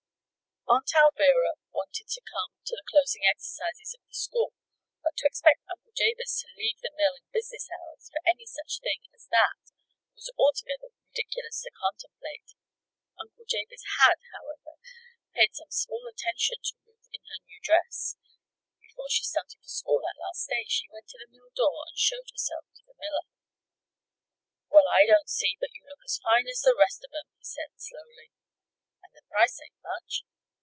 Aunt 0.71 0.87
Alvirah 0.95 1.59
wanted 1.75 2.07
to 2.07 2.23
come 2.31 2.55
to 2.63 2.79
the 2.79 2.87
closing 2.87 3.27
exercises 3.27 3.91
of 3.91 4.07
the 4.07 4.15
school; 4.15 4.55
but 5.03 5.19
to 5.19 5.27
expect 5.27 5.67
Uncle 5.67 5.91
Jabez 5.91 6.39
to 6.39 6.55
leave 6.55 6.79
the 6.79 6.95
mill 6.95 7.11
in 7.19 7.27
business 7.35 7.67
hours 7.67 8.07
for 8.07 8.23
any 8.23 8.47
such 8.47 8.79
thing 8.79 9.03
as 9.11 9.27
that 9.35 9.59
was 10.15 10.31
altogether 10.39 10.95
ridiculous 10.95 11.59
to 11.67 11.75
contemplate. 11.75 12.55
Uncle 13.19 13.43
Jabez 13.43 13.83
had, 13.99 14.15
however, 14.31 14.79
paid 15.35 15.51
some 15.51 15.75
small 15.75 16.07
attention 16.07 16.55
to 16.63 16.79
Ruth 16.87 17.09
in 17.11 17.19
her 17.27 17.43
new 17.43 17.59
dress. 17.59 18.15
Before 18.79 19.11
she 19.11 19.27
started 19.27 19.59
for 19.59 19.67
school 19.75 19.99
that 20.07 20.23
last 20.23 20.47
day 20.47 20.63
she 20.71 20.87
went 20.87 21.11
to 21.11 21.19
the 21.19 21.27
mill 21.35 21.51
door 21.51 21.83
and 21.91 21.99
showed 21.99 22.31
herself 22.31 22.63
to 22.79 22.83
the 22.87 22.95
miller. 22.95 23.27
"Well, 24.71 24.87
I 24.87 25.03
don't 25.03 25.27
see 25.27 25.57
but 25.59 25.75
you 25.75 25.83
look 25.83 25.99
as 26.07 26.23
fine 26.23 26.47
as 26.47 26.63
the 26.63 26.79
rest 26.79 27.03
of 27.03 27.11
'em," 27.11 27.27
he 27.35 27.43
said, 27.43 27.75
slowly. 27.75 28.31
"And 29.03 29.11
the 29.11 29.27
price 29.27 29.59
ain't 29.59 29.75
much. 29.83 30.23